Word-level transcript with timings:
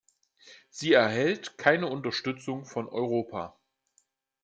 Sie 0.71 0.93
erhält 0.93 1.59
keine 1.59 1.85
Unterstützung 1.85 2.65
von 2.65 2.89
Europa. 2.89 3.55